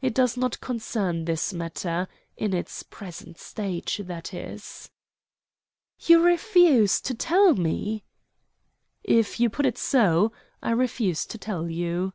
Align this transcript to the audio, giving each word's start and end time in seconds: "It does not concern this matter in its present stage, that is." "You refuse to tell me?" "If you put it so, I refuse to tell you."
"It 0.00 0.14
does 0.14 0.36
not 0.36 0.60
concern 0.60 1.24
this 1.24 1.52
matter 1.52 2.06
in 2.36 2.54
its 2.54 2.84
present 2.84 3.38
stage, 3.38 4.00
that 4.04 4.32
is." 4.32 4.88
"You 5.98 6.22
refuse 6.24 7.00
to 7.00 7.12
tell 7.12 7.54
me?" 7.56 8.04
"If 9.02 9.40
you 9.40 9.50
put 9.50 9.66
it 9.66 9.76
so, 9.76 10.30
I 10.62 10.70
refuse 10.70 11.26
to 11.26 11.38
tell 11.38 11.68
you." 11.68 12.12